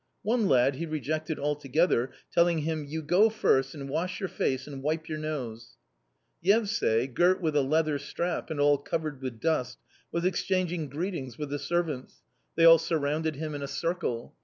[0.23, 4.81] One lad he rejected altogether, telling him, "you go first and wash your face and
[4.81, 5.77] wipe your nose."
[6.43, 9.77] Yevsay, girt with a leather strap and all covered with dust,
[10.11, 12.23] was exchanging greetings with the servants;
[12.55, 14.33] they all surrounded him in a circle.